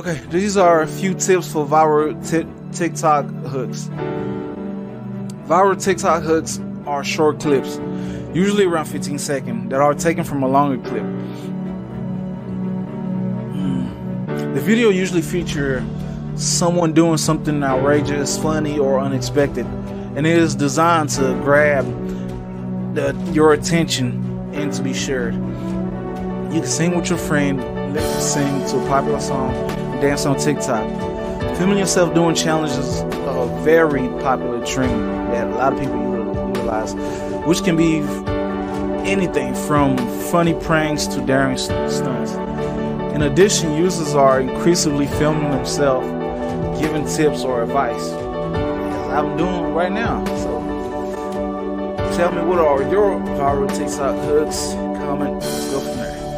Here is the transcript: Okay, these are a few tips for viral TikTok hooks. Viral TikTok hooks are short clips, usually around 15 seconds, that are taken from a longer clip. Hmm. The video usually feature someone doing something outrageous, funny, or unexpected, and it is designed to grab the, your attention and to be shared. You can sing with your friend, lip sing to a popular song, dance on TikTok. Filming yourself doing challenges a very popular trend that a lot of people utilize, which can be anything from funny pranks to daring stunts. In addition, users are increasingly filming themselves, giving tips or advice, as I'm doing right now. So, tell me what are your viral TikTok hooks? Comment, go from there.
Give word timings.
Okay, 0.00 0.22
these 0.30 0.56
are 0.56 0.80
a 0.80 0.86
few 0.86 1.12
tips 1.12 1.52
for 1.52 1.66
viral 1.66 2.16
TikTok 2.74 3.26
hooks. 3.26 3.90
Viral 5.46 5.78
TikTok 5.78 6.22
hooks 6.22 6.58
are 6.86 7.04
short 7.04 7.38
clips, 7.38 7.78
usually 8.32 8.64
around 8.64 8.86
15 8.86 9.18
seconds, 9.18 9.68
that 9.68 9.82
are 9.82 9.92
taken 9.92 10.24
from 10.24 10.44
a 10.44 10.48
longer 10.48 10.82
clip. 10.88 11.02
Hmm. 13.52 14.54
The 14.54 14.62
video 14.62 14.88
usually 14.88 15.20
feature 15.20 15.84
someone 16.36 16.94
doing 16.94 17.18
something 17.18 17.62
outrageous, 17.62 18.38
funny, 18.38 18.78
or 18.78 18.98
unexpected, 18.98 19.66
and 20.16 20.26
it 20.26 20.38
is 20.38 20.54
designed 20.54 21.10
to 21.10 21.34
grab 21.44 21.84
the, 22.94 23.14
your 23.34 23.52
attention 23.52 24.24
and 24.54 24.72
to 24.72 24.82
be 24.82 24.94
shared. 24.94 25.34
You 25.34 26.60
can 26.60 26.66
sing 26.66 26.96
with 26.96 27.10
your 27.10 27.18
friend, 27.18 27.92
lip 27.92 28.02
sing 28.22 28.66
to 28.68 28.82
a 28.82 28.88
popular 28.88 29.20
song, 29.20 29.81
dance 30.02 30.26
on 30.26 30.36
TikTok. 30.36 30.84
Filming 31.56 31.78
yourself 31.78 32.12
doing 32.12 32.34
challenges 32.34 33.02
a 33.02 33.60
very 33.62 34.08
popular 34.20 34.64
trend 34.66 35.00
that 35.32 35.46
a 35.46 35.54
lot 35.54 35.72
of 35.72 35.78
people 35.78 36.48
utilize, 36.48 36.92
which 37.46 37.62
can 37.62 37.76
be 37.76 37.98
anything 39.08 39.54
from 39.54 39.96
funny 40.32 40.54
pranks 40.54 41.06
to 41.06 41.24
daring 41.24 41.56
stunts. 41.56 42.32
In 43.14 43.22
addition, 43.22 43.76
users 43.76 44.14
are 44.14 44.40
increasingly 44.40 45.06
filming 45.06 45.50
themselves, 45.52 46.08
giving 46.80 47.06
tips 47.06 47.44
or 47.44 47.62
advice, 47.62 48.10
as 48.10 49.12
I'm 49.12 49.36
doing 49.36 49.72
right 49.72 49.92
now. 49.92 50.24
So, 50.24 50.60
tell 52.16 52.32
me 52.32 52.42
what 52.42 52.58
are 52.58 52.82
your 52.90 53.20
viral 53.38 53.68
TikTok 53.68 54.16
hooks? 54.24 54.72
Comment, 54.98 55.40
go 55.40 55.78
from 55.78 55.96
there. 55.96 56.31